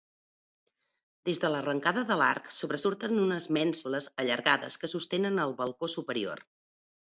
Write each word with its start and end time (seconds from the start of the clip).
Des 1.29 1.41
de 1.43 1.51
l'arrencada 1.55 2.03
de 2.13 2.17
l'arc 2.21 2.49
sobresurten 2.55 3.21
unes 3.27 3.47
mènsules 3.59 4.09
allargades 4.25 4.81
que 4.85 4.93
sostenen 4.97 5.41
el 5.47 5.57
balcó 5.63 5.93
superior. 5.99 6.45